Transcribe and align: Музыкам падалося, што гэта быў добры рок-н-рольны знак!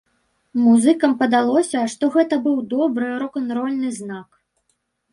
Музыкам 0.61 1.13
падалося, 1.19 1.85
што 1.95 2.11
гэта 2.17 2.41
быў 2.49 2.57
добры 2.75 3.13
рок-н-рольны 3.23 3.97
знак! 4.03 4.29